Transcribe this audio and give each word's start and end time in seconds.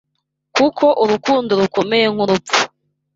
Kuko 0.55 0.85
urukundo 1.03 1.51
rukomeye 1.61 2.05
nk’urupfu 2.13 2.61